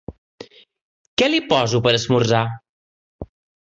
Què 1.21 1.29
li 1.31 1.43
poso 1.53 1.85
per 1.87 1.97
esmorzar? 2.01 2.45